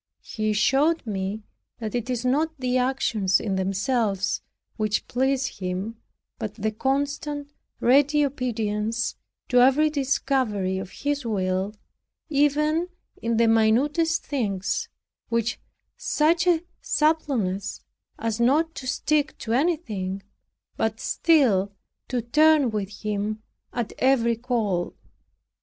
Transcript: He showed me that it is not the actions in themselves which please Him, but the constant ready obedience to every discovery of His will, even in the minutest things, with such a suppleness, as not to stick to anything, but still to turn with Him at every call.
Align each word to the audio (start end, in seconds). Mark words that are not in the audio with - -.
He 0.23 0.51
showed 0.53 1.05
me 1.05 1.43
that 1.77 1.93
it 1.93 2.09
is 2.09 2.25
not 2.25 2.57
the 2.59 2.79
actions 2.79 3.39
in 3.39 3.55
themselves 3.55 4.41
which 4.75 5.07
please 5.07 5.59
Him, 5.59 6.01
but 6.39 6.55
the 6.55 6.71
constant 6.71 7.53
ready 7.79 8.25
obedience 8.25 9.13
to 9.49 9.59
every 9.61 9.91
discovery 9.91 10.79
of 10.79 10.89
His 10.89 11.23
will, 11.23 11.75
even 12.29 12.87
in 13.21 13.37
the 13.37 13.47
minutest 13.47 14.25
things, 14.25 14.89
with 15.29 15.57
such 15.97 16.47
a 16.47 16.63
suppleness, 16.81 17.81
as 18.17 18.39
not 18.39 18.73
to 18.73 18.87
stick 18.87 19.37
to 19.37 19.53
anything, 19.53 20.23
but 20.77 20.99
still 20.99 21.71
to 22.07 22.23
turn 22.23 22.71
with 22.71 22.89
Him 23.03 23.43
at 23.71 23.93
every 23.99 24.35
call. 24.37 24.95